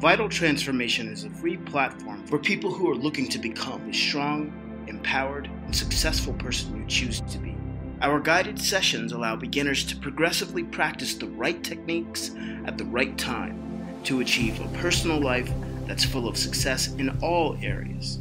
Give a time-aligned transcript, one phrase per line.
[0.00, 4.52] Vital Transformation is a free platform for people who are looking to become the strong,
[4.88, 7.56] empowered, and successful person you choose to be.
[8.02, 12.32] Our guided sessions allow beginners to progressively practice the right techniques
[12.66, 15.50] at the right time to achieve a personal life
[15.86, 18.18] that's full of success in all areas.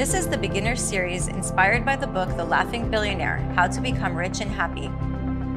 [0.00, 4.16] This is the beginner series inspired by the book The Laughing Billionaire How to Become
[4.16, 4.90] Rich and Happy.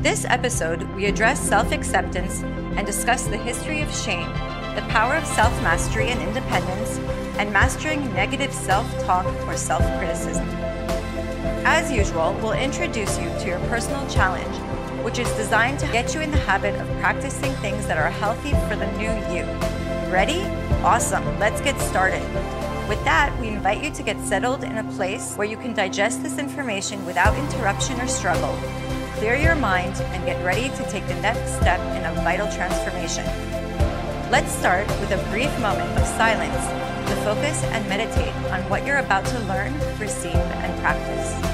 [0.01, 2.43] This episode, we address self acceptance
[2.75, 4.27] and discuss the history of shame,
[4.75, 6.97] the power of self mastery and independence,
[7.37, 10.45] and mastering negative self talk or self criticism.
[11.63, 14.57] As usual, we'll introduce you to your personal challenge,
[15.05, 18.51] which is designed to get you in the habit of practicing things that are healthy
[18.67, 19.45] for the new you.
[20.11, 20.41] Ready?
[20.83, 22.62] Awesome, let's get started.
[22.87, 26.21] With that, we invite you to get settled in a place where you can digest
[26.21, 28.53] this information without interruption or struggle.
[29.15, 33.25] Clear your mind and get ready to take the next step in a vital transformation.
[34.29, 38.97] Let's start with a brief moment of silence to focus and meditate on what you're
[38.97, 41.52] about to learn, receive, and practice.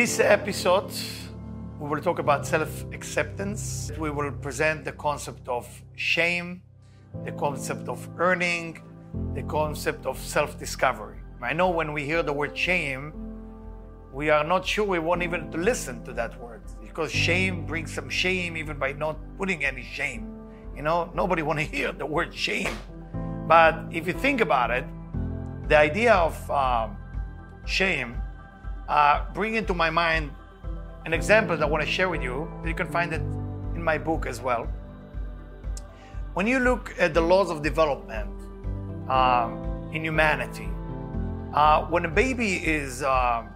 [0.00, 0.90] This episode,
[1.78, 3.92] we will talk about self acceptance.
[3.98, 6.62] We will present the concept of shame,
[7.26, 8.80] the concept of earning,
[9.34, 11.18] the concept of self discovery.
[11.42, 13.12] I know when we hear the word shame,
[14.10, 17.92] we are not sure we want even to listen to that word because shame brings
[17.92, 20.22] some shame even by not putting any shame.
[20.74, 22.74] You know, nobody want to hear the word shame.
[23.46, 24.86] But if you think about it,
[25.68, 26.96] the idea of um,
[27.66, 28.16] shame
[28.90, 30.32] uh, bring into my mind
[31.06, 32.50] an example that I want to share with you.
[32.66, 33.20] You can find it
[33.74, 34.68] in my book as well.
[36.34, 38.30] When you look at the laws of development
[39.08, 40.68] um, in humanity,
[41.54, 43.46] uh, when a baby is uh,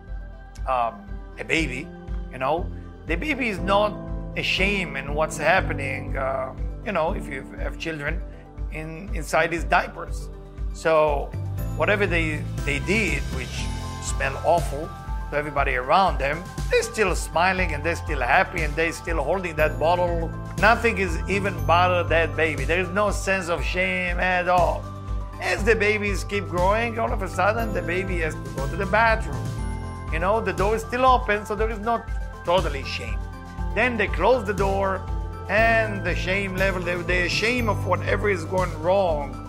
[0.69, 1.05] um,
[1.39, 1.89] a baby,
[2.31, 2.67] you know,
[3.07, 3.93] the baby is not
[4.37, 6.17] ashamed in what's happening.
[6.17, 6.55] Uh,
[6.87, 8.23] you know, if you have children
[8.73, 10.31] in inside his diapers,
[10.73, 11.31] so
[11.77, 13.57] whatever they they did, which
[14.03, 14.89] smell awful,
[15.31, 19.55] to everybody around them, they're still smiling and they're still happy and they're still holding
[19.57, 20.31] that bottle.
[20.59, 22.65] Nothing is even bothered that baby.
[22.65, 24.85] There is no sense of shame at all.
[25.41, 28.77] As the babies keep growing, all of a sudden the baby has to go to
[28.77, 29.45] the bathroom.
[30.13, 32.09] You know, the door is still open, so there is not
[32.45, 33.19] totally shame.
[33.75, 35.05] Then they close the door
[35.49, 39.41] and the shame level, the, the shame of whatever is going wrong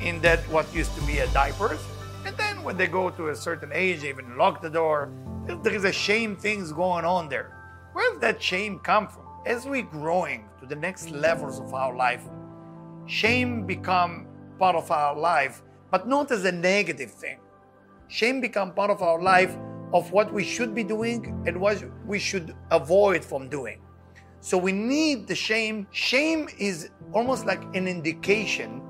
[0.00, 1.80] in that what used to be a diapers
[2.62, 5.12] when they go to a certain age, they even lock the door.
[5.46, 7.56] There is a shame things going on there.
[7.92, 9.24] Where does that shame come from?
[9.44, 12.22] As we're growing to the next levels of our life,
[13.06, 14.28] shame become
[14.58, 17.38] part of our life, but not as a negative thing.
[18.06, 19.56] Shame become part of our life
[19.92, 23.80] of what we should be doing and what we should avoid from doing.
[24.40, 25.86] So we need the shame.
[25.90, 28.80] Shame is almost like an indication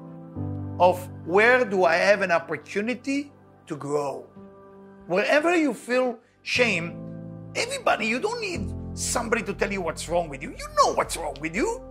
[0.78, 3.32] of where do I have an opportunity
[3.66, 4.26] to grow.
[5.06, 6.96] Wherever you feel shame,
[7.54, 10.50] everybody, you don't need somebody to tell you what's wrong with you.
[10.50, 11.82] You know what's wrong with you.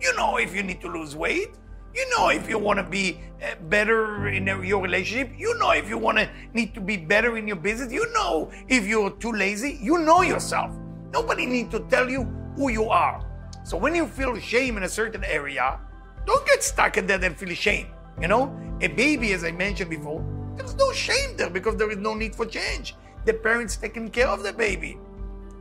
[0.00, 1.50] You know if you need to lose weight.
[1.94, 5.30] You know if you want to be uh, better in your relationship.
[5.38, 7.92] You know if you want to need to be better in your business.
[7.92, 9.78] You know if you're too lazy.
[9.80, 10.74] You know yourself.
[11.12, 12.24] Nobody needs to tell you
[12.56, 13.24] who you are.
[13.62, 15.78] So when you feel shame in a certain area,
[16.26, 17.86] don't get stuck in that and feel shame.
[18.20, 20.24] You know, a baby, as I mentioned before,
[20.56, 22.94] there's no shame there because there is no need for change.
[23.24, 24.98] The parents taking care of the baby.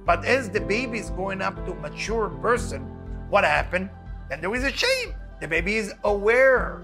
[0.05, 2.81] But as the baby is going up to mature person,
[3.29, 3.89] what happened?
[4.29, 5.13] Then there is a shame.
[5.39, 6.81] The baby is aware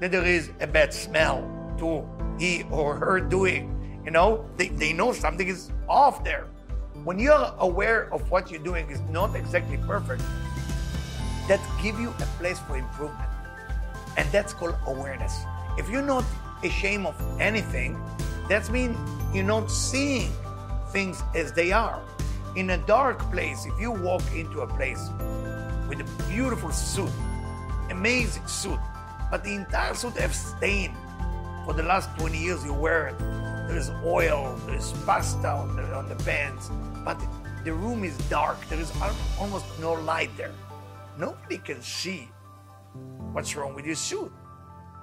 [0.00, 1.48] that there is a bad smell
[1.78, 2.04] to
[2.38, 3.72] he or her doing.
[4.04, 6.46] You know, they, they know something is off there.
[7.04, 10.22] When you're aware of what you're doing is not exactly perfect,
[11.48, 13.28] that give you a place for improvement.
[14.16, 15.38] And that's called awareness.
[15.78, 16.24] If you're not
[16.62, 18.00] ashamed of anything,
[18.48, 18.96] that means
[19.34, 20.32] you're not seeing
[20.90, 22.02] things as they are.
[22.54, 25.10] In a dark place, if you walk into a place
[25.88, 27.10] with a beautiful suit,
[27.90, 28.80] amazing suit,
[29.30, 30.94] but the entire suit has stain
[31.64, 33.18] for the last 20 years you wear it.
[33.68, 36.70] There's oil, there's pasta on the, on the pants,
[37.04, 37.20] but
[37.64, 38.64] the room is dark.
[38.68, 38.92] There is
[39.40, 40.52] almost no light there.
[41.18, 42.30] Nobody can see
[43.32, 44.32] what's wrong with your suit.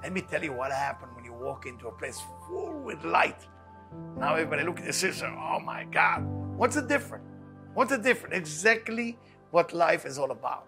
[0.01, 1.12] Let me tell you what happened
[1.43, 3.45] walk into a place full with light.
[4.17, 5.27] Now everybody look at the sister.
[5.27, 6.23] Oh my God,
[6.57, 7.25] what's the difference?
[7.73, 8.35] What's the difference?
[8.35, 9.17] Exactly
[9.51, 10.67] what life is all about.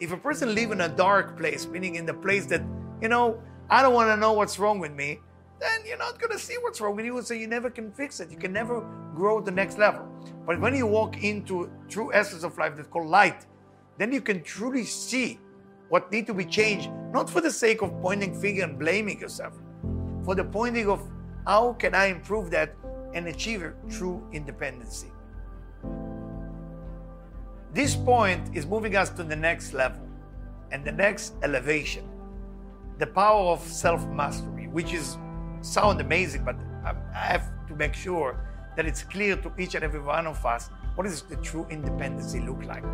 [0.00, 2.62] If a person live in a dark place, meaning in the place that,
[3.00, 3.40] you know,
[3.70, 5.20] I don't want to know what's wrong with me,
[5.60, 7.22] then you're not going to see what's wrong with you.
[7.22, 8.30] So you never can fix it.
[8.30, 8.80] You can never
[9.14, 10.08] grow to the next level.
[10.46, 13.46] But when you walk into true essence of life that's called light,
[13.98, 15.38] then you can truly see
[15.88, 19.54] what need to be changed, not for the sake of pointing finger and blaming yourself,
[20.24, 21.08] for the pointing of
[21.46, 22.74] how can I improve that
[23.14, 25.10] and achieve true independency.
[27.72, 30.06] This point is moving us to the next level
[30.70, 32.08] and the next elevation.
[32.98, 35.16] The power of self-mastery, which is
[35.62, 38.38] sound amazing, but I have to make sure
[38.76, 42.40] that it's clear to each and every one of us what does the true independency
[42.40, 42.84] look like?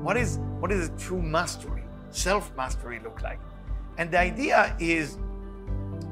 [0.00, 3.40] What is what is the true mastery, self-mastery look like?
[3.98, 5.18] And the idea is,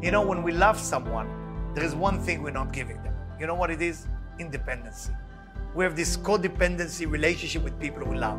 [0.04, 1.26] you know, when we love someone,
[1.74, 3.14] there is one thing we're not giving them.
[3.40, 4.06] You know what it is?
[4.38, 5.12] Independency.
[5.74, 8.38] We have this codependency relationship with people we love.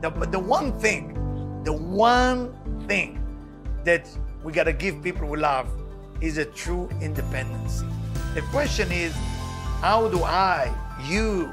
[0.00, 1.14] The, but the one thing,
[1.62, 2.52] the one
[2.88, 3.24] thing
[3.84, 4.08] that
[4.42, 5.68] we got to give people we love
[6.20, 7.86] is a true independency.
[8.34, 9.12] The question is,
[9.80, 10.74] how do I,
[11.06, 11.52] you,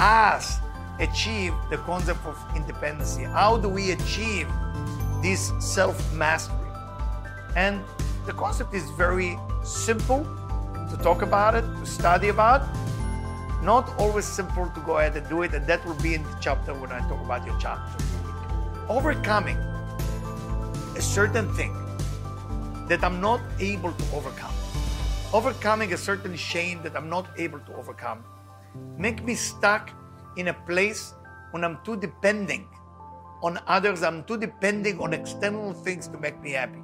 [0.00, 0.56] us,
[0.98, 3.22] achieve the concept of independency?
[3.22, 4.48] How do we achieve
[5.22, 6.56] this self mastery?
[7.54, 7.80] And
[8.28, 10.22] the concept is very simple
[10.90, 12.60] to talk about it, to study about.
[13.62, 16.36] Not always simple to go ahead and do it, and that will be in the
[16.38, 18.04] chapter when I talk about your chapter.
[18.86, 19.56] Overcoming
[20.94, 21.72] a certain thing
[22.88, 24.52] that I'm not able to overcome.
[25.32, 28.24] Overcoming a certain shame that I'm not able to overcome.
[28.98, 29.90] Make me stuck
[30.36, 31.14] in a place
[31.52, 32.68] when I'm too depending
[33.42, 36.82] on others, I'm too depending on external things to make me happy.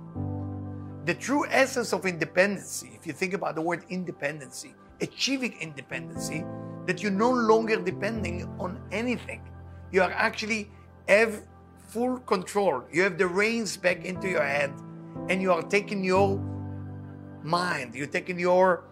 [1.05, 6.45] The true essence of independency, if you think about the word independency, achieving independency,
[6.87, 9.43] that you're no longer depending on anything.
[9.93, 10.71] You are actually
[11.07, 11.43] have
[11.89, 12.85] full control.
[12.91, 14.73] You have the reins back into your hand
[15.29, 16.39] and you are taking your
[17.43, 18.85] mind, you're taking your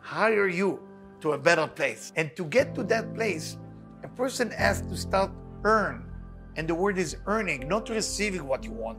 [0.00, 0.80] higher you
[1.20, 2.10] to a better place.
[2.16, 3.58] And to get to that place,
[4.02, 5.30] a person has to start
[5.64, 6.10] earn.
[6.56, 8.98] And the word is earning, not receiving what you want,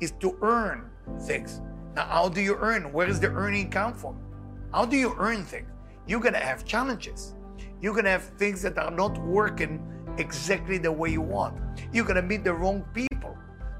[0.00, 0.90] is to earn
[1.22, 1.60] things.
[1.94, 2.92] Now, how do you earn?
[2.92, 4.18] Where does the earning come from?
[4.72, 5.70] How do you earn things?
[6.06, 7.34] You're gonna have challenges.
[7.80, 9.80] You're gonna have things that are not working
[10.18, 11.58] exactly the way you want.
[11.92, 13.16] You're gonna meet the wrong people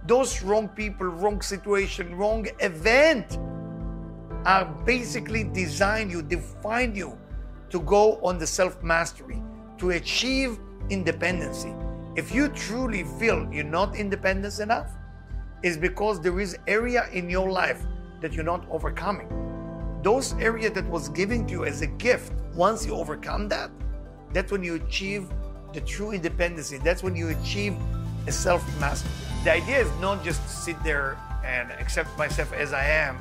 [0.07, 3.39] those wrong people, wrong situation, wrong event
[4.45, 7.19] are basically designed you, define you
[7.71, 9.43] to go on the self mastery,
[9.79, 10.59] to achieve
[10.91, 11.75] independency.
[12.15, 14.93] If you truly feel you're not independent enough,
[15.63, 17.83] it's because there is area in your life
[18.21, 19.29] that you're not overcoming.
[20.03, 23.71] Those area that was given to you as a gift, once you overcome that,
[24.33, 25.29] that's when you achieve
[25.73, 26.79] the true independency.
[26.79, 27.75] That's when you achieve
[28.27, 29.11] a self mastery.
[29.45, 33.19] The idea is not just to sit there and accept myself as I am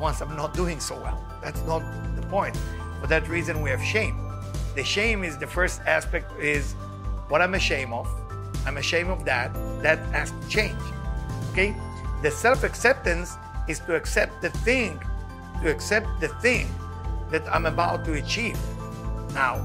[0.00, 1.22] once I'm not doing so well.
[1.42, 1.82] That's not
[2.16, 2.56] the point.
[3.00, 4.16] For that reason, we have shame.
[4.74, 6.72] The shame is the first aspect is
[7.28, 8.08] what I'm ashamed of.
[8.66, 9.52] I'm ashamed of that.
[9.82, 10.78] That has to change.
[11.50, 11.74] Okay?
[12.22, 13.36] The self-acceptance
[13.68, 15.00] is to accept the thing,
[15.62, 16.68] to accept the thing
[17.30, 18.58] that I'm about to achieve.
[19.34, 19.62] Now,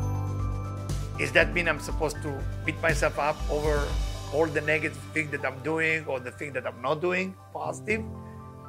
[1.20, 2.32] is that mean I'm supposed to
[2.66, 3.88] beat myself up over
[4.34, 8.04] all the negative thing that I'm doing or the thing that I'm not doing positive.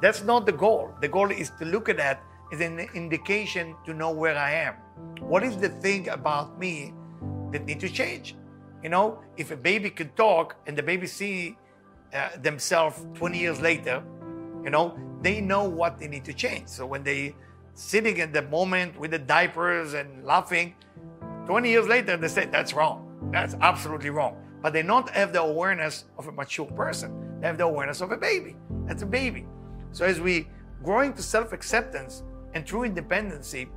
[0.01, 0.93] That's not the goal.
[1.01, 4.75] The goal is to look at that as an indication to know where I am.
[5.19, 6.93] What is the thing about me
[7.51, 8.35] that need to change?
[8.83, 11.57] You know, if a baby could talk and the baby see
[12.13, 14.03] uh, themselves 20 years later,
[14.63, 16.67] you know, they know what they need to change.
[16.67, 17.35] So when they
[17.73, 20.75] sitting at the moment with the diapers and laughing,
[21.45, 23.03] 20 years later they say that's wrong.
[23.31, 27.39] That's absolutely wrong but they don't have the awareness of a mature person.
[27.39, 28.55] They have the awareness of a baby.
[28.85, 29.45] That's a baby.
[29.91, 30.47] So as we
[30.83, 32.23] growing to self-acceptance
[32.53, 33.69] and true independency,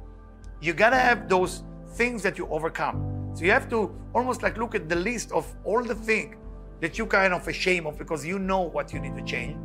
[0.61, 1.63] you gotta have those
[1.95, 3.31] things that you overcome.
[3.35, 6.37] So you have to almost like look at the list of all the things
[6.81, 9.57] that you kind of ashamed of because you know what you need to change,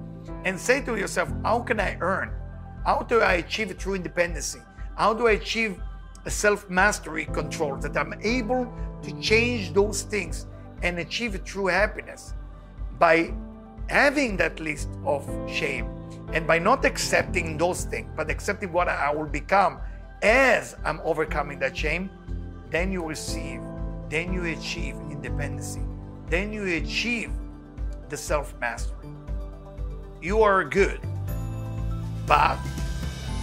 [0.44, 2.32] and say to yourself, how can I earn?
[2.86, 4.60] How do I achieve true independency?
[4.96, 5.82] How do I achieve
[6.26, 8.72] a self mastery control that I'm able
[9.04, 10.48] to change those things
[10.82, 12.34] and achieve true happiness
[13.00, 13.34] by
[13.88, 15.88] having that list of shame
[16.34, 19.80] and by not accepting those things, but accepting what I will become
[20.22, 22.10] as I'm overcoming that shame,
[22.72, 23.62] then you receive,
[24.10, 25.82] then you achieve independency,
[26.30, 27.32] then you achieve
[28.10, 29.10] the self mastery.
[30.22, 31.00] You are good,
[32.26, 32.58] but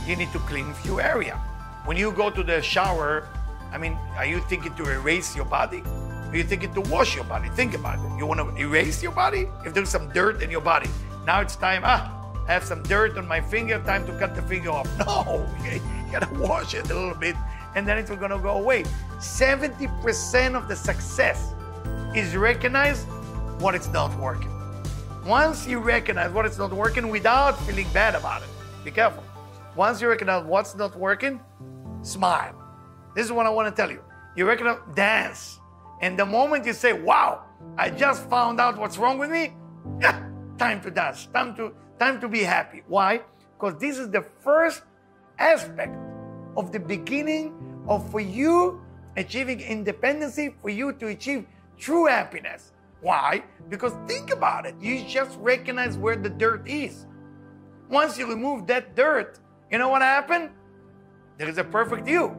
[0.06, 1.36] you need to clean few area.
[1.84, 3.28] When you go to the shower,
[3.72, 5.82] I mean, are you thinking to erase your body?
[5.86, 7.48] Are you thinking to wash your body?
[7.50, 8.18] Think about it.
[8.18, 9.48] You want to erase your body?
[9.64, 10.88] If there's some dirt in your body,
[11.26, 12.10] now it's time, ah,
[12.48, 14.88] I have some dirt on my finger, time to cut the finger off.
[14.98, 17.36] No, you gotta wash it a little bit
[17.74, 18.84] and then it's gonna go away.
[19.18, 21.54] 70% of the success
[22.14, 23.04] is recognize
[23.58, 24.50] what it's not working.
[25.24, 28.48] Once you recognize what it's not working without feeling bad about it,
[28.84, 29.24] be careful.
[29.76, 31.40] Once you recognize what's not working,
[32.02, 32.54] smile.
[33.14, 34.02] This is what I want to tell you.
[34.36, 35.58] You recognize, dance.
[36.02, 37.44] And the moment you say, wow,
[37.78, 39.54] I just found out what's wrong with me,
[40.00, 40.22] yeah,
[40.58, 42.82] time to dance, time to, time to be happy.
[42.88, 43.22] Why?
[43.58, 44.82] Because this is the first
[45.38, 45.96] aspect
[46.58, 47.54] of the beginning
[47.88, 48.82] of for you
[49.16, 51.46] achieving independency, for you to achieve
[51.82, 52.72] true happiness.
[53.00, 53.42] Why?
[53.68, 54.76] Because think about it.
[54.80, 57.06] You just recognize where the dirt is.
[57.90, 60.50] Once you remove that dirt, you know what happened?
[61.38, 62.36] There is a perfect you.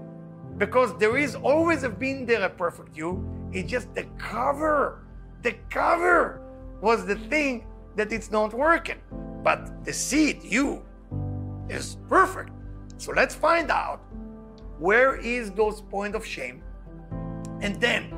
[0.58, 3.28] Because there is always been there a perfect you.
[3.52, 5.04] It's just the cover.
[5.42, 6.42] The cover
[6.80, 9.02] was the thing that it's not working.
[9.44, 10.84] But the seed, you,
[11.68, 12.52] is perfect.
[12.98, 14.00] So let's find out
[14.80, 16.64] where is those point of shame
[17.62, 18.14] and then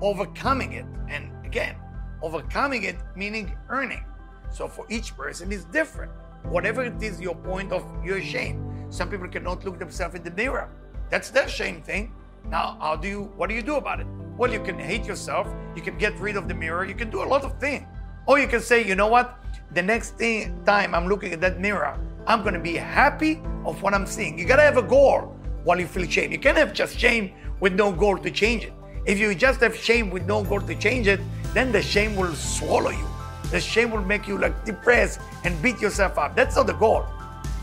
[0.00, 0.86] overcoming it.
[1.08, 1.76] And again,
[2.22, 4.04] overcoming it meaning earning.
[4.50, 6.12] So for each person is different.
[6.44, 8.86] Whatever it is your point of your shame.
[8.90, 10.68] Some people cannot look themselves in the mirror.
[11.10, 12.12] That's their shame thing.
[12.48, 14.06] Now, how do you what do you do about it?
[14.36, 17.22] Well, you can hate yourself, you can get rid of the mirror, you can do
[17.22, 17.86] a lot of things.
[18.26, 19.38] Or you can say, you know what?
[19.72, 23.94] The next thing, time I'm looking at that mirror, I'm gonna be happy of what
[23.94, 24.38] I'm seeing.
[24.38, 25.34] You gotta have a goal
[25.64, 26.30] while you feel shame.
[26.30, 28.72] You can't have just shame with no goal to change it.
[29.06, 31.20] If you just have shame with no goal to change it,
[31.54, 33.06] then the shame will swallow you.
[33.52, 36.34] The shame will make you like depressed and beat yourself up.
[36.34, 37.06] That's not the goal.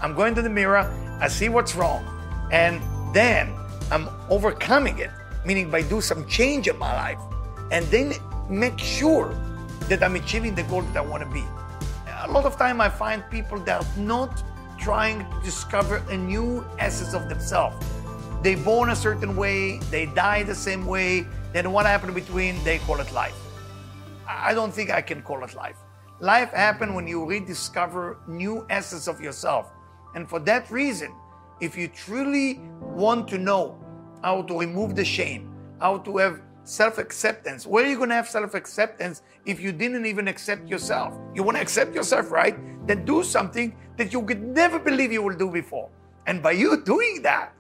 [0.02, 0.88] I'm going to the mirror,
[1.20, 2.06] I see what's wrong,
[2.52, 2.82] and
[3.14, 3.54] then
[3.92, 5.12] I'm overcoming it,
[5.46, 7.20] meaning by do some change in my life,
[7.72, 8.14] and then
[8.50, 9.36] make sure
[9.90, 11.44] that I'm achieving the goal that I want to be.
[12.22, 14.42] A lot of time I find people that are not
[14.78, 17.86] trying to discover a new essence of themselves.
[18.44, 22.78] They born a certain way, they die the same way, then what happened between, they
[22.80, 23.38] call it life.
[24.28, 25.78] I don't think I can call it life.
[26.20, 29.72] Life happens when you rediscover new essence of yourself.
[30.14, 31.14] And for that reason,
[31.62, 33.80] if you truly want to know
[34.22, 38.16] how to remove the shame, how to have self acceptance, where are you going to
[38.16, 41.18] have self acceptance if you didn't even accept yourself?
[41.34, 42.58] You want to accept yourself, right?
[42.88, 45.90] Then do something that you could never believe you will do before.
[46.28, 47.54] And by you doing that,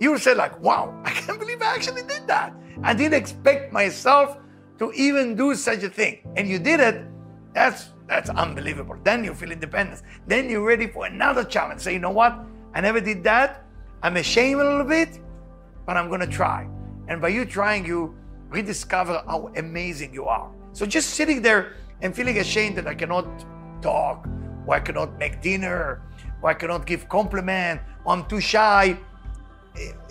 [0.00, 2.54] you will say, like, wow, I can't believe I actually did that.
[2.82, 4.38] I didn't expect myself
[4.78, 6.20] to even do such a thing.
[6.36, 7.04] And you did it.
[7.52, 8.96] That's that's unbelievable.
[9.04, 10.02] Then you feel independence.
[10.26, 11.82] Then you're ready for another challenge.
[11.82, 12.38] Say, you know what?
[12.74, 13.64] I never did that.
[14.02, 15.20] I'm ashamed a little bit,
[15.84, 16.68] but I'm gonna try.
[17.08, 18.14] And by you trying, you
[18.48, 20.50] rediscover how amazing you are.
[20.72, 23.26] So just sitting there and feeling ashamed that I cannot
[23.82, 24.26] talk,
[24.66, 26.02] or I cannot make dinner,
[26.40, 28.96] or I cannot give compliment, or I'm too shy.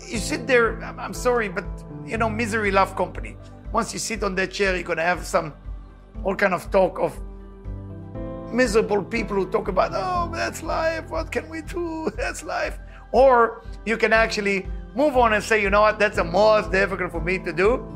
[0.06, 1.64] You sit there, I'm sorry, but
[2.06, 3.36] you know, misery love company.
[3.72, 5.52] Once you sit on that chair, you're gonna have some
[6.24, 7.18] all kind of talk of
[8.52, 12.10] miserable people who talk about, oh, that's life, what can we do?
[12.16, 12.78] That's life.
[13.12, 17.12] Or you can actually move on and say, you know what, that's the most difficult
[17.12, 17.86] for me to do,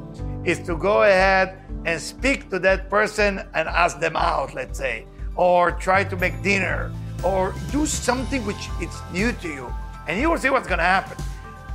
[0.45, 5.07] is to go ahead and speak to that person and ask them out, let's say,
[5.37, 6.93] or try to make dinner,
[7.25, 9.75] or do something which is new to you.
[10.09, 11.23] And you will see what's gonna happen.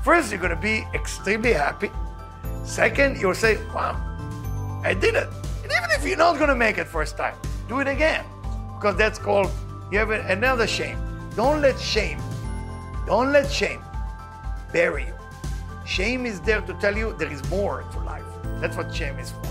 [0.07, 1.91] First, you're gonna be extremely happy.
[2.63, 3.93] Second, you'll say, wow,
[4.81, 5.27] I did it.
[5.63, 7.35] And even if you're not gonna make it first time,
[7.67, 8.23] do it again.
[8.77, 9.51] Because that's called,
[9.91, 10.97] you have another shame.
[11.35, 12.21] Don't let shame,
[13.05, 13.81] don't let shame
[14.71, 15.13] bury you.
[15.85, 18.23] Shame is there to tell you there is more to life.
[18.61, 19.41] That's what shame is for.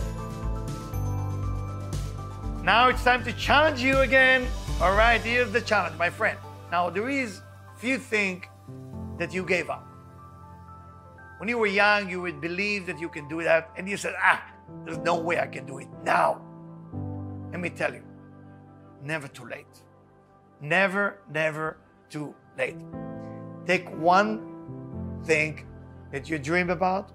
[2.62, 4.46] Now it's time to challenge you again.
[4.80, 6.38] All right, here's the challenge, my friend.
[6.70, 7.42] Now there is
[7.76, 8.46] few things
[9.18, 9.86] that you gave up.
[11.38, 14.14] When you were young, you would believe that you can do that, and you said,
[14.19, 14.43] ah,
[14.85, 16.40] there's no way I can do it now.
[17.50, 18.02] Let me tell you,
[19.02, 19.83] never too late.
[20.61, 21.76] Never, never
[22.09, 22.76] too late.
[23.66, 25.66] Take one thing
[26.11, 27.12] that you dream about,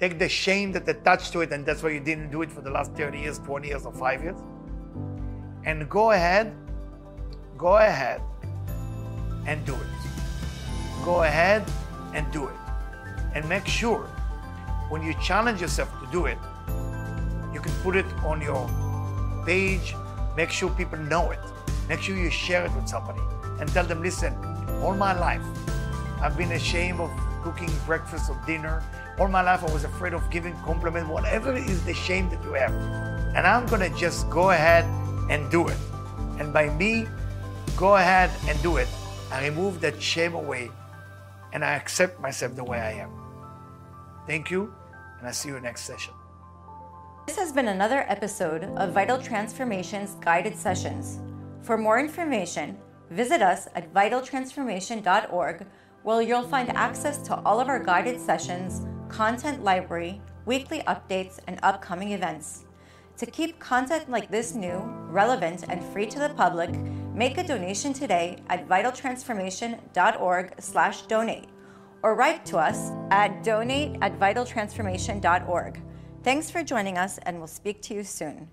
[0.00, 2.60] take the shame that attached to it, and that's why you didn't do it for
[2.60, 4.40] the last 30 years, 20 years, or five years,
[5.64, 6.54] and go ahead,
[7.56, 8.20] go ahead
[9.46, 11.04] and do it.
[11.04, 11.64] Go ahead
[12.14, 12.67] and do it.
[13.34, 14.06] And make sure
[14.88, 16.38] when you challenge yourself to do it,
[17.52, 18.68] you can put it on your
[19.44, 19.94] page,
[20.36, 21.40] make sure people know it.
[21.88, 23.20] Make sure you share it with somebody
[23.60, 24.34] and tell them, listen,
[24.82, 25.42] all my life,
[26.20, 27.10] I've been ashamed of
[27.42, 28.82] cooking breakfast or dinner.
[29.18, 32.52] All my life, I was afraid of giving compliment, whatever is the shame that you
[32.52, 32.72] have.
[33.34, 34.84] And I'm gonna just go ahead
[35.30, 35.78] and do it.
[36.38, 37.06] And by me,
[37.76, 38.88] go ahead and do it,
[39.30, 40.70] I remove that shame away
[41.52, 43.10] and I accept myself the way I am.
[44.26, 44.72] Thank you,
[45.18, 46.14] and I see you next session.
[47.26, 51.20] This has been another episode of Vital Transformations Guided Sessions.
[51.62, 52.78] For more information,
[53.10, 55.66] visit us at vitaltransformation.org,
[56.04, 61.58] where you'll find access to all of our guided sessions, content library, weekly updates, and
[61.62, 62.64] upcoming events.
[63.18, 64.78] To keep content like this new,
[65.10, 66.70] relevant, and free to the public,
[67.12, 71.48] make a donation today at vitaltransformation.org/donate
[72.04, 74.20] or write to us at donate at.
[76.22, 78.48] Thanks for joining us, and we'll speak to you soon.